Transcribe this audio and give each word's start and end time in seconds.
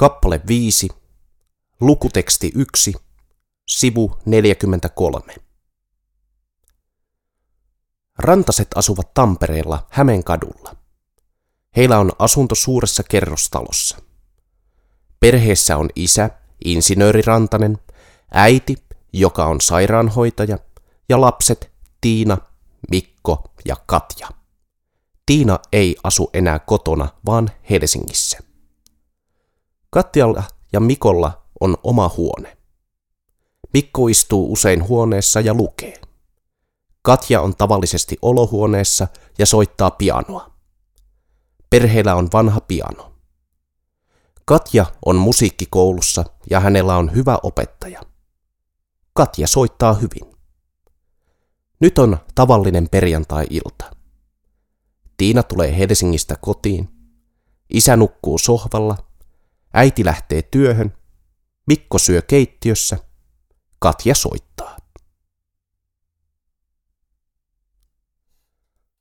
Kappale 0.00 0.40
5, 0.48 0.88
lukuteksti 1.80 2.52
1, 2.54 2.94
sivu 3.68 4.18
43. 4.24 5.34
Rantaset 8.18 8.68
asuvat 8.74 9.14
Tampereella 9.14 9.86
Hämeenkadulla. 9.90 10.76
Heillä 11.76 11.98
on 11.98 12.12
asunto 12.18 12.54
suuressa 12.54 13.02
kerrostalossa. 13.02 13.98
Perheessä 15.20 15.76
on 15.76 15.88
isä, 15.96 16.30
insinööri 16.64 17.22
Rantanen, 17.22 17.78
äiti, 18.32 18.76
joka 19.12 19.46
on 19.46 19.60
sairaanhoitaja, 19.60 20.58
ja 21.08 21.20
lapset 21.20 21.72
Tiina, 22.00 22.38
Mikko 22.90 23.44
ja 23.64 23.76
Katja. 23.86 24.28
Tiina 25.26 25.58
ei 25.72 25.96
asu 26.04 26.30
enää 26.32 26.58
kotona, 26.58 27.08
vaan 27.26 27.50
Helsingissä. 27.70 28.47
Katjalla 29.90 30.42
ja 30.72 30.80
Mikolla 30.80 31.42
on 31.60 31.76
oma 31.82 32.10
huone. 32.16 32.56
Mikko 33.72 34.08
istuu 34.08 34.52
usein 34.52 34.88
huoneessa 34.88 35.40
ja 35.40 35.54
lukee. 35.54 36.00
Katja 37.02 37.40
on 37.40 37.56
tavallisesti 37.56 38.18
olohuoneessa 38.22 39.08
ja 39.38 39.46
soittaa 39.46 39.90
pianoa. 39.90 40.50
Perheellä 41.70 42.14
on 42.14 42.28
vanha 42.32 42.60
piano. 42.60 43.12
Katja 44.44 44.86
on 45.06 45.16
musiikkikoulussa 45.16 46.24
ja 46.50 46.60
hänellä 46.60 46.96
on 46.96 47.14
hyvä 47.14 47.38
opettaja. 47.42 48.02
Katja 49.12 49.46
soittaa 49.46 49.94
hyvin. 49.94 50.36
Nyt 51.80 51.98
on 51.98 52.18
tavallinen 52.34 52.88
perjantai-ilta. 52.88 53.84
Tiina 55.16 55.42
tulee 55.42 55.78
Helsingistä 55.78 56.36
kotiin. 56.40 56.88
Isä 57.70 57.96
nukkuu 57.96 58.38
sohvalla. 58.38 59.07
Äiti 59.78 60.04
lähtee 60.04 60.42
työhön. 60.42 60.92
Mikko 61.66 61.98
syö 61.98 62.22
keittiössä. 62.22 62.98
Katja 63.78 64.14
soittaa. 64.14 64.47